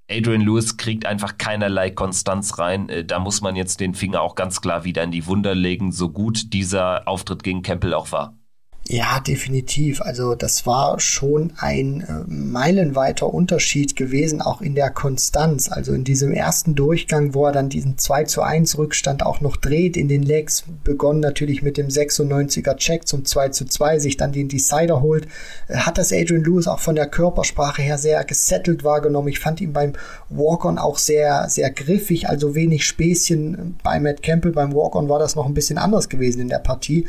[0.10, 2.90] Adrian Lewis kriegt einfach keinerlei Konstanz rein.
[2.90, 5.92] Äh, da muss man jetzt den Finger auch ganz klar wieder in die Wunder legen,
[5.92, 8.38] so gut dieser Auftritt gegen Campbell auch war.
[8.94, 10.02] Ja, definitiv.
[10.02, 15.72] Also das war schon ein äh, meilenweiter Unterschied gewesen, auch in der Konstanz.
[15.72, 19.56] Also in diesem ersten Durchgang, wo er dann diesen 2 zu 1 Rückstand auch noch
[19.56, 24.18] dreht in den Legs, begonnen natürlich mit dem 96er Check zum 2 zu 2, sich
[24.18, 25.26] dann den Decider holt,
[25.70, 29.30] äh, hat das Adrian Lewis auch von der Körpersprache her sehr gesettelt wahrgenommen.
[29.30, 29.94] Ich fand ihn beim
[30.28, 33.78] Walk-On auch sehr, sehr griffig, also wenig Späßchen.
[33.84, 37.08] Bei Matt Campbell beim Walk-On war das noch ein bisschen anders gewesen in der Partie.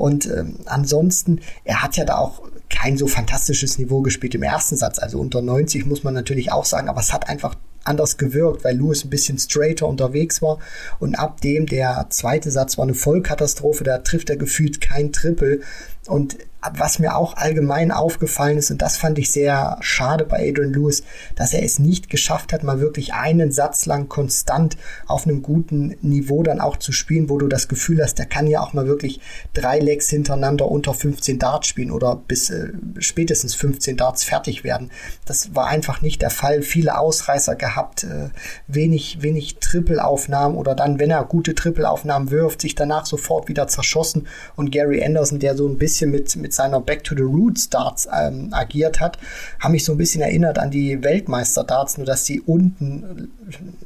[0.00, 4.76] Und ähm, ansonsten, er hat ja da auch kein so fantastisches Niveau gespielt im ersten
[4.76, 4.98] Satz.
[4.98, 7.54] Also unter 90 muss man natürlich auch sagen, aber es hat einfach
[7.84, 10.58] anders gewirkt, weil Lewis ein bisschen straighter unterwegs war.
[10.98, 15.60] Und ab dem, der zweite Satz war eine Vollkatastrophe, da trifft er gefühlt kein Triple.
[16.06, 16.38] Und
[16.74, 21.02] was mir auch allgemein aufgefallen ist, und das fand ich sehr schade bei Adrian Lewis,
[21.34, 25.96] dass er es nicht geschafft hat, mal wirklich einen Satz lang konstant auf einem guten
[26.02, 28.86] Niveau dann auch zu spielen, wo du das Gefühl hast, der kann ja auch mal
[28.86, 29.20] wirklich
[29.54, 34.90] drei Legs hintereinander unter 15 Darts spielen oder bis äh, spätestens 15 Darts fertig werden.
[35.24, 36.60] Das war einfach nicht der Fall.
[36.62, 37.69] Viele Ausreißer gehabt,
[38.04, 38.30] äh,
[38.66, 44.26] wenig, wenig Trippelaufnahmen oder dann, wenn er gute Trippelaufnahmen wirft, sich danach sofort wieder zerschossen
[44.56, 48.08] und Gary Anderson, der so ein bisschen mit, mit seiner Back to the Roots Darts
[48.12, 49.18] ähm, agiert hat,
[49.60, 53.30] haben mich so ein bisschen erinnert an die Weltmeister Darts, nur dass sie unten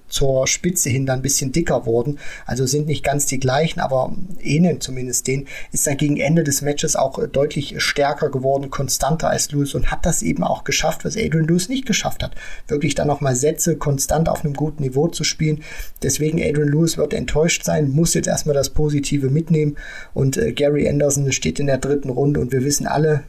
[0.09, 2.19] zur Spitze hin dann ein bisschen dicker wurden.
[2.47, 5.47] Also sind nicht ganz die gleichen, aber ähneln zumindest den.
[5.73, 9.91] Ist dann gegen Ende des Matches auch äh, deutlich stärker geworden, konstanter als Lewis und
[9.91, 12.35] hat das eben auch geschafft, was Adrian Lewis nicht geschafft hat.
[12.69, 15.63] Wirklich dann nochmal Sätze konstant auf einem guten Niveau zu spielen.
[16.03, 19.77] Deswegen Adrian Lewis wird enttäuscht sein, muss jetzt erstmal das Positive mitnehmen
[20.13, 23.25] und äh, Gary Anderson steht in der dritten Runde und wir wissen alle,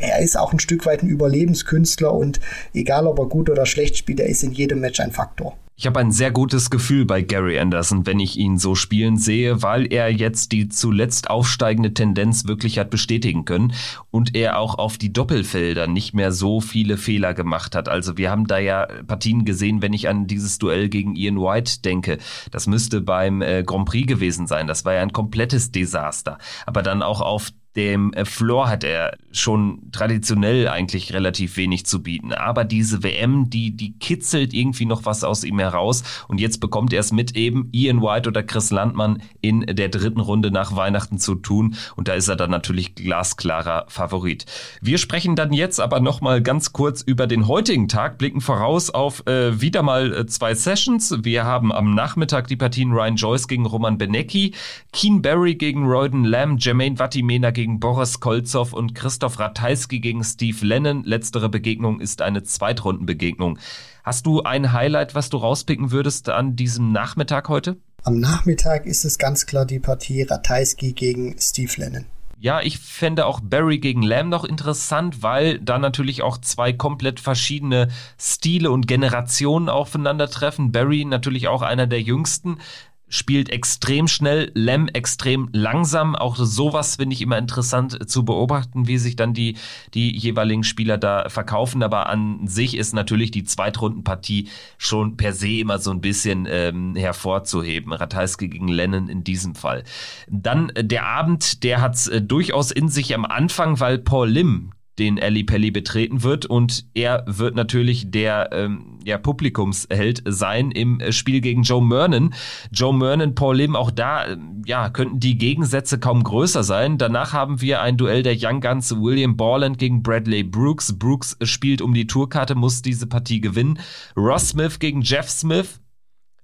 [0.00, 2.40] er ist auch ein Stück weit ein Überlebenskünstler und
[2.74, 5.56] egal ob er gut oder schlecht spielt, er ist in jedem Match ein Faktor.
[5.80, 9.62] Ich habe ein sehr gutes Gefühl bei Gary Anderson, wenn ich ihn so spielen sehe,
[9.62, 13.72] weil er jetzt die zuletzt aufsteigende Tendenz wirklich hat bestätigen können
[14.10, 17.88] und er auch auf die Doppelfelder nicht mehr so viele Fehler gemacht hat.
[17.88, 21.82] Also wir haben da ja Partien gesehen, wenn ich an dieses Duell gegen Ian White
[21.84, 22.18] denke.
[22.50, 24.66] Das müsste beim äh, Grand Prix gewesen sein.
[24.66, 26.38] Das war ja ein komplettes Desaster.
[26.66, 32.02] Aber dann auch auf dem äh, Floor hat er schon traditionell eigentlich relativ wenig zu
[32.02, 32.32] bieten.
[32.32, 36.02] Aber diese WM, die, die kitzelt irgendwie noch was aus ihm heraus.
[36.26, 40.18] Und jetzt bekommt er es mit eben Ian White oder Chris Landmann in der dritten
[40.18, 41.76] Runde nach Weihnachten zu tun.
[41.94, 44.46] Und da ist er dann natürlich glasklarer Favorit.
[44.82, 49.24] Wir sprechen dann jetzt aber nochmal ganz kurz über den heutigen Tag, blicken voraus auf
[49.28, 51.14] äh, wieder mal äh, zwei Sessions.
[51.22, 54.54] Wir haben am Nachmittag die Partien Ryan Joyce gegen Roman Benecki,
[54.92, 60.64] Keen Barry gegen Royden Lamb, Jermaine Vatimena gegen Boris Kolzow und Christoph Ratajski gegen Steve
[60.64, 61.04] Lennon.
[61.04, 63.58] Letztere Begegnung ist eine Zweitrundenbegegnung.
[64.02, 67.76] Hast du ein Highlight, was du rauspicken würdest an diesem Nachmittag heute?
[68.04, 72.06] Am Nachmittag ist es ganz klar die Partie Ratajski gegen Steve Lennon.
[72.40, 77.18] Ja, ich fände auch Barry gegen Lamb noch interessant, weil da natürlich auch zwei komplett
[77.18, 80.70] verschiedene Stile und Generationen aufeinandertreffen.
[80.70, 82.58] Barry natürlich auch einer der jüngsten,
[83.08, 86.14] spielt extrem schnell, Lem extrem langsam.
[86.14, 89.56] Auch sowas finde ich immer interessant zu beobachten, wie sich dann die,
[89.94, 91.82] die jeweiligen Spieler da verkaufen.
[91.82, 96.94] Aber an sich ist natürlich die Zweitrundenpartie schon per se immer so ein bisschen ähm,
[96.96, 97.92] hervorzuheben.
[97.92, 99.84] Ratajski gegen Lennon in diesem Fall.
[100.28, 104.72] Dann äh, der Abend, der hat äh, durchaus in sich am Anfang, weil Paul Lim,
[104.98, 111.00] den Ali Pelli betreten wird und er wird natürlich der ähm, ja, Publikumsheld sein im
[111.10, 112.34] Spiel gegen Joe Mernon.
[112.72, 116.98] Joe Mernon, Paul Lim, auch da äh, ja, könnten die Gegensätze kaum größer sein.
[116.98, 120.98] Danach haben wir ein Duell der Young Guns William Borland gegen Bradley Brooks.
[120.98, 123.78] Brooks spielt um die Tourkarte, muss diese Partie gewinnen.
[124.16, 125.80] Ross Smith gegen Jeff Smith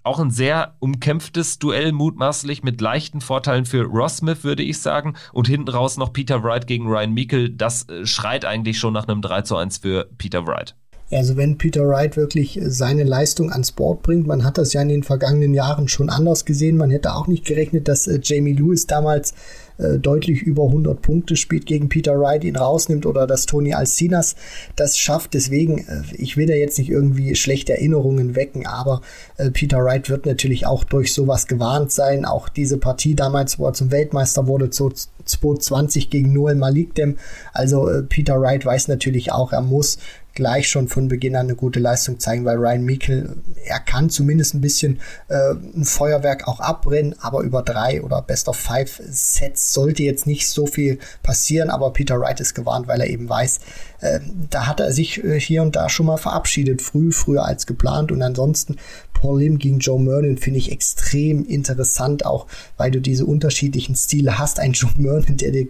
[0.04, 5.14] auch ein sehr umkämpftes Duell, mutmaßlich mit leichten Vorteilen für Ross Smith, würde ich sagen.
[5.32, 7.50] Und hinten raus noch Peter Wright gegen Ryan Meikle.
[7.50, 10.76] Das äh, schreit eigentlich schon nach einem 3 zu 1 für Peter Wright.
[11.10, 14.88] Also wenn Peter Wright wirklich seine Leistung ans Board bringt, man hat das ja in
[14.88, 16.76] den vergangenen Jahren schon anders gesehen.
[16.76, 19.34] Man hätte auch nicht gerechnet, dass äh, Jamie Lewis damals
[19.76, 24.36] äh, deutlich über 100 Punkte spielt gegen Peter Wright, ihn rausnimmt oder dass Tony Alcinas
[24.76, 25.34] das schafft.
[25.34, 29.00] Deswegen, äh, ich will da jetzt nicht irgendwie schlechte Erinnerungen wecken, aber
[29.36, 32.24] äh, Peter Wright wird natürlich auch durch sowas gewarnt sein.
[32.24, 37.18] Auch diese Partie damals, wo er zum Weltmeister wurde, 2020 gegen Noel Malikdem.
[37.52, 39.98] Also äh, Peter Wright weiß natürlich auch, er muss
[40.34, 44.54] gleich schon von Beginn an eine gute Leistung zeigen, weil Ryan Meikle, er kann zumindest
[44.54, 49.72] ein bisschen äh, ein Feuerwerk auch abbrennen, aber über drei oder Best of Five Sets
[49.72, 53.60] sollte jetzt nicht so viel passieren, aber Peter Wright ist gewarnt, weil er eben weiß,
[54.00, 54.20] äh,
[54.50, 58.10] da hat er sich äh, hier und da schon mal verabschiedet, früh, früher als geplant
[58.10, 58.76] und ansonsten
[59.12, 64.38] Paul Lim gegen Joe Mernon finde ich extrem interessant, auch weil du diese unterschiedlichen Stile
[64.38, 64.60] hast.
[64.60, 65.66] Ein Joe Mernon, der dir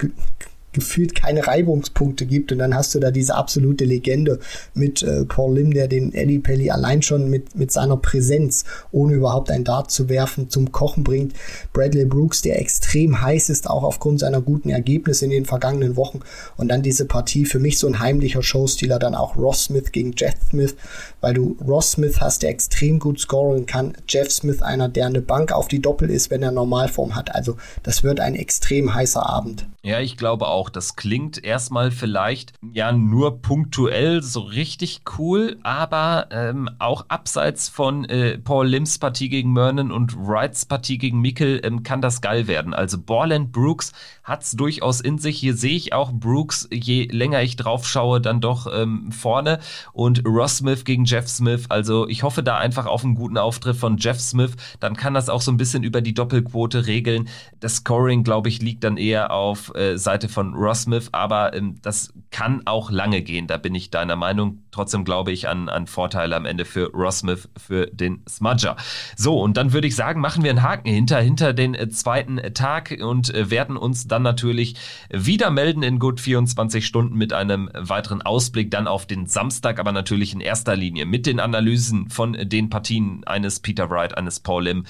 [0.75, 2.53] gefühlt keine Reibungspunkte gibt.
[2.53, 4.41] Und dann hast du da diese absolute Legende
[4.75, 9.15] mit äh, Paul Lim, der den Eddie Pelly allein schon mit, mit seiner Präsenz, ohne
[9.15, 11.35] überhaupt ein Dart zu werfen, zum Kochen bringt.
[11.73, 16.21] Bradley Brooks, der extrem heiß ist, auch aufgrund seiner guten Ergebnisse in den vergangenen Wochen.
[16.57, 20.13] Und dann diese Partie, für mich so ein heimlicher Showstealer, dann auch Ross Smith gegen
[20.17, 20.75] Jeff Smith,
[21.21, 23.95] weil du Ross Smith hast, der extrem gut scoren kann.
[24.09, 27.35] Jeff Smith, einer, der eine Bank auf die Doppel ist, wenn er Normalform hat.
[27.35, 29.67] Also das wird ein extrem heißer Abend.
[29.83, 36.29] Ja, ich glaube auch, das klingt erstmal vielleicht ja nur punktuell so richtig cool, aber
[36.31, 41.61] ähm, auch abseits von äh, Paul Lims Partie gegen Mernon und Wrights Partie gegen Mikkel
[41.65, 42.75] ähm, kann das geil werden.
[42.75, 45.39] Also Borland Brooks hat's durchaus in sich.
[45.39, 49.61] Hier sehe ich auch Brooks, je länger ich drauf schaue, dann doch ähm, vorne
[49.93, 51.67] und Ross Smith gegen Jeff Smith.
[51.69, 54.53] Also ich hoffe da einfach auf einen guten Auftritt von Jeff Smith.
[54.81, 57.29] Dann kann das auch so ein bisschen über die Doppelquote regeln.
[57.61, 61.77] Das Scoring, glaube ich, liegt dann eher auf äh, Seite von Ross Smith, aber ähm,
[61.83, 64.63] das kann auch lange gehen, da bin ich deiner Meinung.
[64.71, 68.77] Trotzdem glaube ich an, an Vorteile am Ende für Ross Smith, für den Smudger.
[69.17, 72.41] So, und dann würde ich sagen, machen wir einen Haken hinter, hinter den äh, zweiten
[72.55, 74.77] Tag und äh, werden uns dann natürlich
[75.11, 79.93] wieder melden in gut 24 Stunden mit einem weiteren Ausblick dann auf den Samstag, aber
[79.93, 84.65] natürlich in erster Linie mit den Analysen von den Partien eines Peter Wright, eines Paul
[84.65, 84.85] Lim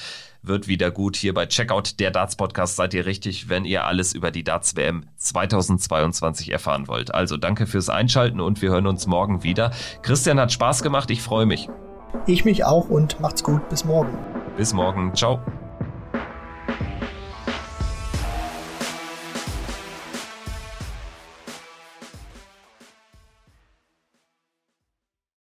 [0.46, 1.16] wird wieder gut.
[1.16, 4.76] Hier bei Checkout der Darts Podcast seid ihr richtig, wenn ihr alles über die Darts
[4.76, 7.14] WM 2022 erfahren wollt.
[7.14, 9.70] Also danke fürs Einschalten und wir hören uns morgen wieder.
[10.02, 11.68] Christian hat Spaß gemacht, ich freue mich.
[12.26, 13.68] Ich mich auch und macht's gut.
[13.68, 14.16] Bis morgen.
[14.56, 15.14] Bis morgen.
[15.14, 15.40] Ciao.